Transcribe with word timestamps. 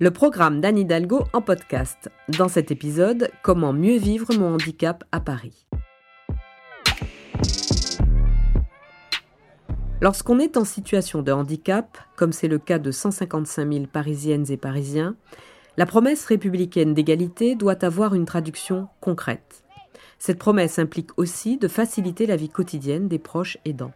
Le 0.00 0.12
programme 0.12 0.60
d'Anne 0.60 0.78
Hidalgo 0.78 1.24
en 1.32 1.42
podcast. 1.42 2.08
Dans 2.28 2.46
cet 2.46 2.70
épisode, 2.70 3.32
comment 3.42 3.72
mieux 3.72 3.96
vivre 3.96 4.32
mon 4.38 4.54
handicap 4.54 5.02
à 5.10 5.18
Paris. 5.18 5.66
Lorsqu'on 10.00 10.38
est 10.38 10.56
en 10.56 10.64
situation 10.64 11.22
de 11.22 11.32
handicap, 11.32 11.98
comme 12.14 12.30
c'est 12.30 12.46
le 12.46 12.60
cas 12.60 12.78
de 12.78 12.92
155 12.92 13.72
000 13.72 13.86
Parisiennes 13.86 14.46
et 14.50 14.56
Parisiens, 14.56 15.16
la 15.76 15.84
promesse 15.84 16.24
républicaine 16.26 16.94
d'égalité 16.94 17.56
doit 17.56 17.84
avoir 17.84 18.14
une 18.14 18.24
traduction 18.24 18.86
concrète. 19.00 19.64
Cette 20.20 20.38
promesse 20.38 20.78
implique 20.78 21.10
aussi 21.18 21.56
de 21.56 21.66
faciliter 21.66 22.26
la 22.26 22.36
vie 22.36 22.50
quotidienne 22.50 23.08
des 23.08 23.18
proches 23.18 23.58
aidants. 23.64 23.94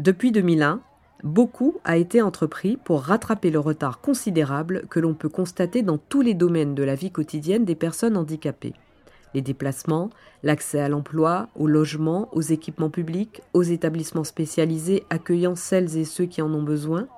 Depuis 0.00 0.32
2001, 0.32 0.80
beaucoup 1.24 1.80
a 1.84 1.96
été 1.96 2.20
entrepris 2.22 2.76
pour 2.76 3.02
rattraper 3.02 3.50
le 3.50 3.58
retard 3.58 4.00
considérable 4.00 4.84
que 4.90 5.00
l'on 5.00 5.14
peut 5.14 5.30
constater 5.30 5.82
dans 5.82 5.98
tous 5.98 6.20
les 6.20 6.34
domaines 6.34 6.74
de 6.74 6.84
la 6.84 6.94
vie 6.94 7.10
quotidienne 7.10 7.64
des 7.64 7.74
personnes 7.74 8.16
handicapées. 8.16 8.74
Les 9.32 9.40
déplacements, 9.40 10.10
l'accès 10.44 10.80
à 10.80 10.88
l'emploi, 10.88 11.48
au 11.56 11.66
logement, 11.66 12.28
aux 12.32 12.42
équipements 12.42 12.90
publics, 12.90 13.40
aux 13.52 13.62
établissements 13.62 14.22
spécialisés 14.22 15.04
accueillant 15.10 15.56
celles 15.56 15.96
et 15.96 16.04
ceux 16.04 16.26
qui 16.26 16.42
en 16.42 16.52
ont 16.52 16.62
besoin, 16.62 17.08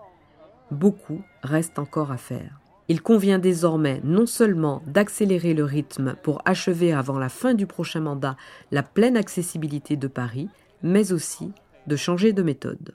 beaucoup 0.71 1.21
reste 1.43 1.79
encore 1.79 2.13
à 2.13 2.17
faire. 2.17 2.61
Il 2.89 3.03
convient 3.03 3.41
désormais 3.41 4.01
non 4.05 4.27
seulement 4.27 4.83
d'accélérer 4.87 5.53
le 5.53 5.65
rythme 5.65 6.15
pour 6.23 6.41
achever 6.45 6.93
avant 6.93 7.19
la 7.19 7.29
fin 7.29 7.53
du 7.53 7.67
prochain 7.67 8.01
mandat 8.01 8.37
la 8.71 8.85
pleine 8.85 9.17
accessibilité 9.17 9.97
de 9.97 10.07
Paris, 10.07 10.49
mais 10.85 11.13
aussi 11.13 11.51
de 11.89 11.97
changer 11.97 12.33
de 12.33 12.43
méthode. 12.43 12.95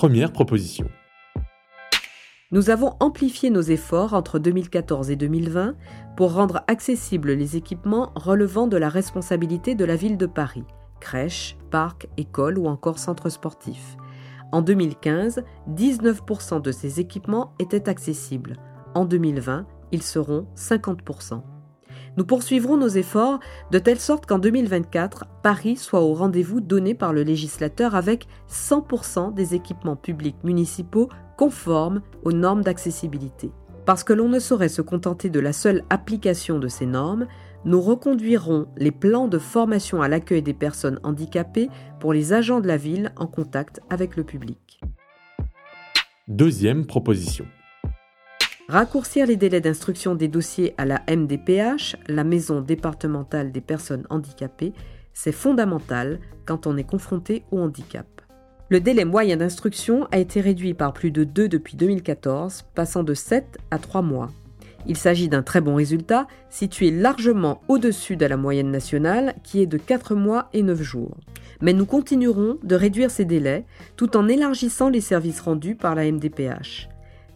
Première 0.00 0.32
proposition. 0.32 0.88
Nous 2.52 2.70
avons 2.70 2.94
amplifié 3.00 3.50
nos 3.50 3.60
efforts 3.60 4.14
entre 4.14 4.38
2014 4.38 5.10
et 5.10 5.16
2020 5.16 5.74
pour 6.16 6.32
rendre 6.32 6.64
accessibles 6.68 7.32
les 7.32 7.58
équipements 7.58 8.10
relevant 8.14 8.66
de 8.66 8.78
la 8.78 8.88
responsabilité 8.88 9.74
de 9.74 9.84
la 9.84 9.96
ville 9.96 10.16
de 10.16 10.24
Paris, 10.24 10.64
crèches, 11.00 11.58
parcs, 11.70 12.08
écoles 12.16 12.56
ou 12.56 12.66
encore 12.66 12.98
centres 12.98 13.28
sportifs. 13.28 13.98
En 14.52 14.62
2015, 14.62 15.44
19% 15.68 16.62
de 16.62 16.72
ces 16.72 16.98
équipements 16.98 17.52
étaient 17.58 17.90
accessibles. 17.90 18.56
En 18.94 19.04
2020, 19.04 19.66
ils 19.92 20.02
seront 20.02 20.46
50%. 20.56 21.42
Nous 22.16 22.24
poursuivrons 22.24 22.76
nos 22.76 22.88
efforts 22.88 23.40
de 23.70 23.78
telle 23.78 24.00
sorte 24.00 24.26
qu'en 24.26 24.38
2024, 24.38 25.26
Paris 25.42 25.76
soit 25.76 26.00
au 26.00 26.14
rendez-vous 26.14 26.60
donné 26.60 26.94
par 26.94 27.12
le 27.12 27.22
législateur 27.22 27.94
avec 27.94 28.26
100% 28.50 29.32
des 29.32 29.54
équipements 29.54 29.96
publics 29.96 30.42
municipaux 30.42 31.08
conformes 31.36 32.02
aux 32.24 32.32
normes 32.32 32.62
d'accessibilité. 32.62 33.52
Parce 33.86 34.04
que 34.04 34.12
l'on 34.12 34.28
ne 34.28 34.38
saurait 34.38 34.68
se 34.68 34.82
contenter 34.82 35.30
de 35.30 35.40
la 35.40 35.52
seule 35.52 35.84
application 35.88 36.58
de 36.58 36.68
ces 36.68 36.86
normes, 36.86 37.26
nous 37.64 37.80
reconduirons 37.80 38.66
les 38.76 38.90
plans 38.90 39.28
de 39.28 39.38
formation 39.38 40.02
à 40.02 40.08
l'accueil 40.08 40.42
des 40.42 40.54
personnes 40.54 40.98
handicapées 41.02 41.68
pour 41.98 42.12
les 42.12 42.32
agents 42.32 42.60
de 42.60 42.68
la 42.68 42.76
ville 42.76 43.12
en 43.16 43.26
contact 43.26 43.80
avec 43.90 44.16
le 44.16 44.24
public. 44.24 44.80
Deuxième 46.28 46.86
proposition. 46.86 47.46
Raccourcir 48.70 49.26
les 49.26 49.34
délais 49.34 49.60
d'instruction 49.60 50.14
des 50.14 50.28
dossiers 50.28 50.74
à 50.78 50.84
la 50.84 51.02
MDPH, 51.10 51.96
la 52.06 52.22
Maison 52.22 52.60
départementale 52.60 53.50
des 53.50 53.60
personnes 53.60 54.06
handicapées, 54.10 54.74
c'est 55.12 55.32
fondamental 55.32 56.20
quand 56.46 56.68
on 56.68 56.76
est 56.76 56.84
confronté 56.84 57.42
au 57.50 57.58
handicap. 57.58 58.06
Le 58.68 58.78
délai 58.78 59.04
moyen 59.04 59.38
d'instruction 59.38 60.06
a 60.12 60.18
été 60.18 60.40
réduit 60.40 60.72
par 60.74 60.92
plus 60.92 61.10
de 61.10 61.24
2 61.24 61.48
depuis 61.48 61.76
2014, 61.76 62.66
passant 62.76 63.02
de 63.02 63.12
7 63.12 63.58
à 63.72 63.78
3 63.80 64.02
mois. 64.02 64.30
Il 64.86 64.96
s'agit 64.96 65.28
d'un 65.28 65.42
très 65.42 65.60
bon 65.60 65.74
résultat, 65.74 66.28
situé 66.48 66.92
largement 66.92 67.62
au-dessus 67.66 68.16
de 68.16 68.26
la 68.26 68.36
moyenne 68.36 68.70
nationale, 68.70 69.34
qui 69.42 69.60
est 69.60 69.66
de 69.66 69.78
4 69.78 70.14
mois 70.14 70.48
et 70.52 70.62
9 70.62 70.80
jours. 70.80 71.16
Mais 71.60 71.72
nous 71.72 71.86
continuerons 71.86 72.56
de 72.62 72.76
réduire 72.76 73.10
ces 73.10 73.24
délais, 73.24 73.64
tout 73.96 74.16
en 74.16 74.28
élargissant 74.28 74.90
les 74.90 75.00
services 75.00 75.40
rendus 75.40 75.74
par 75.74 75.96
la 75.96 76.04
MDPH. 76.04 76.89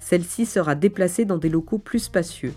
Celle-ci 0.04 0.44
sera 0.44 0.74
déplacée 0.74 1.24
dans 1.24 1.38
des 1.38 1.48
locaux 1.48 1.78
plus 1.78 1.98
spacieux. 1.98 2.52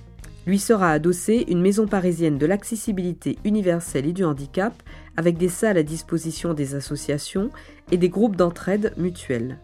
Lui 0.45 0.59
sera 0.59 0.91
adossée 0.91 1.45
une 1.47 1.61
maison 1.61 1.87
parisienne 1.87 2.37
de 2.37 2.45
l'accessibilité 2.45 3.37
universelle 3.45 4.05
et 4.05 4.11
du 4.11 4.25
handicap, 4.25 4.73
avec 5.15 5.37
des 5.37 5.47
salles 5.47 5.77
à 5.77 5.83
disposition 5.83 6.53
des 6.53 6.75
associations 6.75 7.49
et 7.89 7.95
des 7.95 8.09
groupes 8.09 8.35
d'entraide 8.35 8.91
mutuels. 8.97 9.59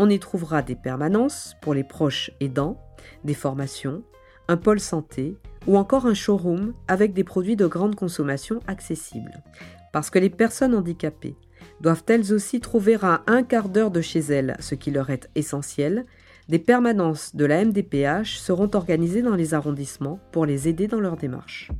On 0.00 0.10
y 0.10 0.18
trouvera 0.18 0.62
des 0.62 0.74
permanences 0.74 1.54
pour 1.62 1.74
les 1.74 1.84
proches 1.84 2.32
aidants, 2.40 2.76
des 3.22 3.34
formations, 3.34 4.02
un 4.48 4.56
pôle 4.56 4.80
santé 4.80 5.36
ou 5.68 5.76
encore 5.76 6.06
un 6.06 6.14
showroom 6.14 6.74
avec 6.88 7.12
des 7.12 7.22
produits 7.22 7.54
de 7.54 7.68
grande 7.68 7.94
consommation 7.94 8.58
accessibles. 8.66 9.44
Parce 9.92 10.10
que 10.10 10.18
les 10.18 10.30
personnes 10.30 10.74
handicapées 10.74 11.36
doivent 11.80 12.02
elles 12.08 12.32
aussi 12.32 12.58
trouver 12.58 12.98
à 13.00 13.22
un 13.28 13.44
quart 13.44 13.68
d'heure 13.68 13.92
de 13.92 14.00
chez 14.00 14.18
elles 14.18 14.56
ce 14.58 14.74
qui 14.74 14.90
leur 14.90 15.10
est 15.10 15.30
essentiel, 15.36 16.04
des 16.48 16.58
permanences 16.58 17.34
de 17.34 17.44
la 17.44 17.64
MDPH 17.64 18.38
seront 18.38 18.70
organisées 18.74 19.22
dans 19.22 19.36
les 19.36 19.54
arrondissements 19.54 20.18
pour 20.32 20.46
les 20.46 20.68
aider 20.68 20.88
dans 20.88 21.00
leur 21.00 21.16
démarche. 21.16 21.70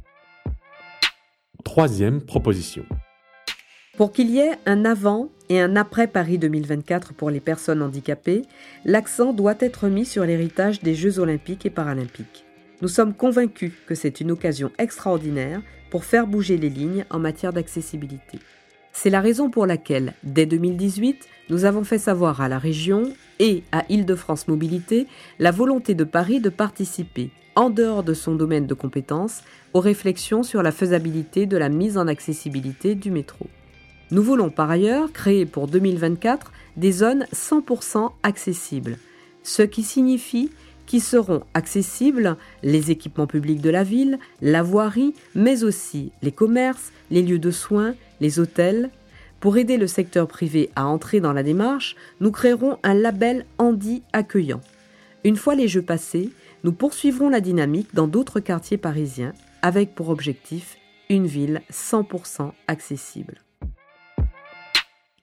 Troisième 1.64 2.20
proposition. 2.20 2.84
Pour 3.96 4.12
qu'il 4.12 4.30
y 4.30 4.38
ait 4.38 4.58
un 4.64 4.84
avant 4.84 5.28
et 5.48 5.60
un 5.60 5.76
après 5.76 6.06
Paris 6.06 6.38
2024 6.38 7.12
pour 7.12 7.30
les 7.30 7.40
personnes 7.40 7.82
handicapées, 7.82 8.42
l'accent 8.84 9.32
doit 9.32 9.54
être 9.60 9.88
mis 9.88 10.06
sur 10.06 10.24
l'héritage 10.24 10.80
des 10.80 10.94
Jeux 10.94 11.18
olympiques 11.18 11.66
et 11.66 11.70
paralympiques. 11.70 12.44
Nous 12.80 12.88
sommes 12.88 13.14
convaincus 13.14 13.72
que 13.86 13.94
c'est 13.94 14.20
une 14.20 14.30
occasion 14.30 14.72
extraordinaire 14.78 15.60
pour 15.90 16.04
faire 16.04 16.26
bouger 16.26 16.56
les 16.56 16.70
lignes 16.70 17.04
en 17.10 17.18
matière 17.18 17.52
d'accessibilité. 17.52 18.38
C'est 18.92 19.10
la 19.10 19.20
raison 19.20 19.50
pour 19.50 19.66
laquelle, 19.66 20.14
dès 20.22 20.46
2018, 20.46 21.26
nous 21.48 21.64
avons 21.64 21.82
fait 21.82 21.98
savoir 21.98 22.40
à 22.40 22.48
la 22.48 22.58
région 22.58 23.12
et 23.38 23.62
à 23.72 23.84
Île-de-France 23.88 24.48
Mobilité 24.48 25.06
la 25.38 25.50
volonté 25.50 25.94
de 25.94 26.04
Paris 26.04 26.40
de 26.40 26.50
participer, 26.50 27.30
en 27.56 27.70
dehors 27.70 28.02
de 28.02 28.14
son 28.14 28.34
domaine 28.34 28.66
de 28.66 28.74
compétences, 28.74 29.42
aux 29.72 29.80
réflexions 29.80 30.42
sur 30.42 30.62
la 30.62 30.72
faisabilité 30.72 31.46
de 31.46 31.56
la 31.56 31.68
mise 31.68 31.96
en 31.96 32.06
accessibilité 32.06 32.94
du 32.94 33.10
métro. 33.10 33.46
Nous 34.10 34.22
voulons 34.22 34.50
par 34.50 34.70
ailleurs 34.70 35.10
créer 35.10 35.46
pour 35.46 35.68
2024 35.68 36.52
des 36.76 36.92
zones 36.92 37.26
100% 37.34 38.12
accessibles, 38.22 38.98
ce 39.42 39.62
qui 39.62 39.82
signifie 39.82 40.50
qui 40.92 41.00
seront 41.00 41.42
accessibles 41.54 42.36
les 42.62 42.90
équipements 42.90 43.26
publics 43.26 43.62
de 43.62 43.70
la 43.70 43.82
ville, 43.82 44.18
la 44.42 44.62
voirie, 44.62 45.14
mais 45.34 45.64
aussi 45.64 46.12
les 46.20 46.32
commerces, 46.32 46.92
les 47.10 47.22
lieux 47.22 47.38
de 47.38 47.50
soins, 47.50 47.94
les 48.20 48.38
hôtels. 48.38 48.90
Pour 49.40 49.56
aider 49.56 49.78
le 49.78 49.86
secteur 49.86 50.28
privé 50.28 50.68
à 50.76 50.84
entrer 50.84 51.20
dans 51.20 51.32
la 51.32 51.42
démarche, 51.42 51.96
nous 52.20 52.30
créerons 52.30 52.76
un 52.82 52.92
label 52.92 53.46
Handi 53.56 54.02
accueillant. 54.12 54.60
Une 55.24 55.36
fois 55.36 55.54
les 55.54 55.66
jeux 55.66 55.80
passés, 55.80 56.28
nous 56.62 56.72
poursuivrons 56.72 57.30
la 57.30 57.40
dynamique 57.40 57.94
dans 57.94 58.06
d'autres 58.06 58.40
quartiers 58.40 58.76
parisiens 58.76 59.32
avec 59.62 59.94
pour 59.94 60.10
objectif 60.10 60.76
une 61.08 61.26
ville 61.26 61.62
100% 61.72 62.52
accessible. 62.68 63.40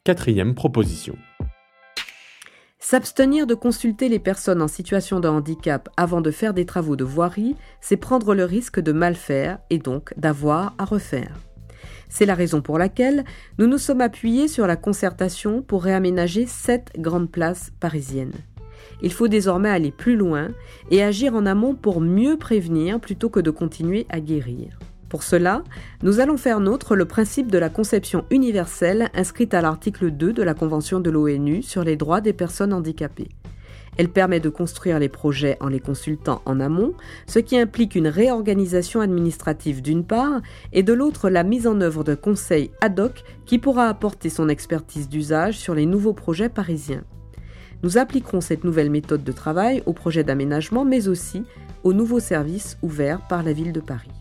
Quatrième 0.04 0.56
proposition. 0.56 1.16
S'abstenir 2.92 3.46
de 3.46 3.54
consulter 3.54 4.10
les 4.10 4.18
personnes 4.18 4.64
en 4.64 4.68
situation 4.68 5.20
de 5.20 5.28
handicap 5.28 5.90
avant 5.96 6.22
de 6.22 6.32
faire 6.32 6.56
des 6.56 6.66
travaux 6.66 6.96
de 6.96 7.04
voirie, 7.04 7.56
c'est 7.82 7.98
prendre 7.98 8.34
le 8.34 8.46
risque 8.46 8.80
de 8.80 8.92
mal 8.92 9.14
faire 9.14 9.60
et 9.70 9.78
donc 9.78 10.12
d'avoir 10.18 10.74
à 10.80 10.86
refaire. 10.86 11.36
C'est 12.10 12.26
la 12.26 12.34
raison 12.34 12.64
pour 12.64 12.80
laquelle 12.80 13.26
nous 13.60 13.68
nous 13.68 13.78
sommes 13.78 14.02
appuyés 14.02 14.48
sur 14.48 14.66
la 14.66 14.76
concertation 14.76 15.62
pour 15.62 15.84
réaménager 15.84 16.48
sept 16.48 16.92
grandes 16.98 17.30
places 17.30 17.72
parisiennes. 17.80 18.34
Il 19.04 19.14
faut 19.14 19.28
désormais 19.28 19.70
aller 19.70 19.92
plus 19.92 20.16
loin 20.16 20.48
et 20.90 21.04
agir 21.04 21.36
en 21.36 21.46
amont 21.46 21.76
pour 21.76 22.02
mieux 22.02 22.38
prévenir 22.38 23.00
plutôt 23.00 23.30
que 23.30 23.40
de 23.40 23.52
continuer 23.52 24.08
à 24.10 24.20
guérir. 24.20 24.80
Pour 25.10 25.24
cela, 25.24 25.64
nous 26.04 26.20
allons 26.20 26.38
faire 26.38 26.60
nôtre 26.60 26.96
le 26.96 27.06
principe 27.06 27.50
de 27.50 27.58
la 27.58 27.70
conception 27.70 28.26
universelle 28.30 29.10
inscrite 29.16 29.56
à 29.56 29.62
l'article 29.62 30.12
2 30.12 30.34
de 30.34 30.44
la 30.44 30.54
Convention 30.54 31.00
de 31.00 31.10
l'ONU 31.10 31.64
sur 31.64 31.84
les 31.84 31.96
droits 31.96 32.22
des 32.22 32.34
personnes 32.34 32.74
handicapées. 32.74 33.30
Elle 33.98 34.10
permet 34.10 34.40
de 34.40 34.50
construire 34.50 35.00
les 35.00 35.10
projets 35.10 35.58
en 35.62 35.68
les 35.68 35.80
consultant 35.80 36.44
en 36.46 36.60
amont, 36.60 36.94
ce 37.26 37.40
qui 37.40 37.58
implique 37.58 37.96
une 37.96 38.08
réorganisation 38.08 39.02
administrative 39.02 39.82
d'une 39.82 40.06
part, 40.06 40.42
et 40.74 40.84
de 40.84 40.94
l'autre 40.94 41.30
la 41.30 41.44
mise 41.44 41.66
en 41.66 41.82
œuvre 41.82 42.04
de 42.04 42.14
conseils 42.14 42.70
ad 42.80 43.00
hoc 43.00 43.24
qui 43.48 43.58
pourra 43.58 43.88
apporter 43.88 44.30
son 44.30 44.48
expertise 44.48 45.10
d'usage 45.10 45.58
sur 45.58 45.74
les 45.74 45.88
nouveaux 45.88 46.14
projets 46.14 46.50
parisiens. 46.50 47.04
Nous 47.82 47.98
appliquerons 47.98 48.42
cette 48.42 48.64
nouvelle 48.64 48.92
méthode 48.92 49.24
de 49.24 49.32
travail 49.32 49.82
aux 49.88 49.94
projets 49.94 50.24
d'aménagement, 50.24 50.86
mais 50.86 51.08
aussi 51.08 51.44
aux 51.84 51.94
nouveaux 51.94 52.20
services 52.20 52.78
ouverts 52.84 53.28
par 53.28 53.42
la 53.42 53.54
ville 53.54 53.74
de 53.74 53.82
Paris. 53.82 54.19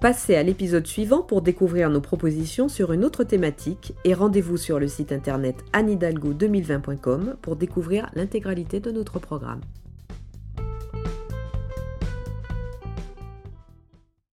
Passez 0.00 0.36
à 0.36 0.44
l'épisode 0.44 0.86
suivant 0.86 1.22
pour 1.22 1.42
découvrir 1.42 1.90
nos 1.90 2.00
propositions 2.00 2.68
sur 2.68 2.92
une 2.92 3.04
autre 3.04 3.24
thématique 3.24 3.94
et 4.04 4.14
rendez-vous 4.14 4.56
sur 4.56 4.78
le 4.78 4.86
site 4.86 5.10
internet 5.10 5.56
anidalgo2020.com 5.72 7.34
pour 7.42 7.56
découvrir 7.56 8.08
l'intégralité 8.14 8.78
de 8.78 8.92
notre 8.92 9.18
programme. 9.18 9.60